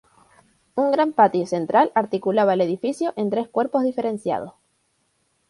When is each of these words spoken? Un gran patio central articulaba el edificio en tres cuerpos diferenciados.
Un 0.73 0.89
gran 0.89 1.13
patio 1.13 1.45
central 1.45 1.91
articulaba 1.93 2.55
el 2.55 2.61
edificio 2.61 3.13
en 3.17 3.29
tres 3.29 3.47
cuerpos 3.47 3.83
diferenciados. 3.83 4.53